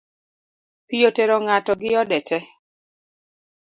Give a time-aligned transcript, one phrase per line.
[0.87, 2.45] Pi otero ng’ato gi ode tee